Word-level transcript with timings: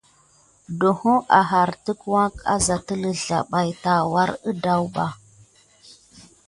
Ɗohô 0.79 1.13
áháre 1.39 1.75
wuka 2.09 2.41
à 2.53 2.55
sa 2.65 2.75
telu 2.85 3.11
zlabaki 3.23 3.73
nakure 3.83 4.33
gedar 4.43 4.79
kuba. 4.83 5.05